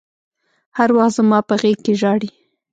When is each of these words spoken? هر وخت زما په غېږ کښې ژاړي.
هر 0.77 0.89
وخت 0.97 1.13
زما 1.17 1.39
په 1.47 1.53
غېږ 1.61 1.77
کښې 1.85 1.93
ژاړي. 2.01 2.29